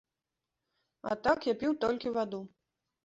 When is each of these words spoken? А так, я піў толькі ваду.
А 1.11 1.19
так, 1.27 1.39
я 1.51 1.55
піў 1.65 1.77
толькі 1.85 2.15
ваду. 2.17 2.41